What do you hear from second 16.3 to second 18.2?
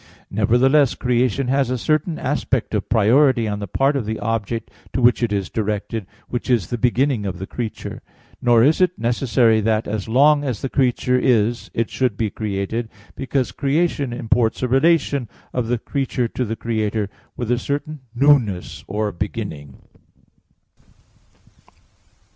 the Creator, with a certain